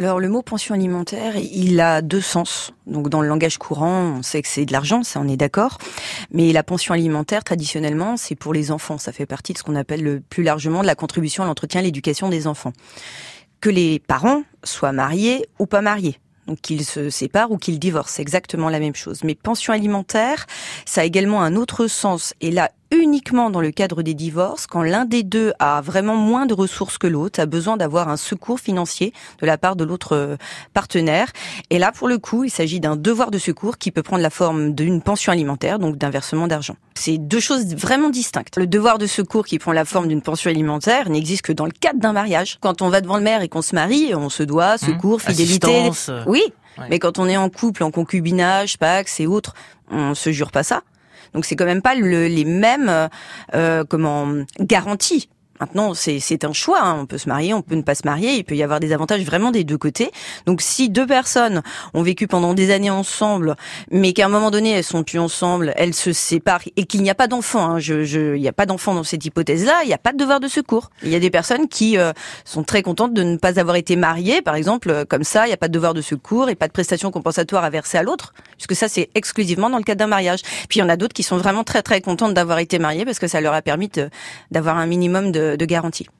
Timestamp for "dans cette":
68.94-69.24